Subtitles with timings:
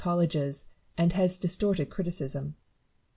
[0.03, 0.65] colleges
[0.97, 2.55] and has distorted criticism.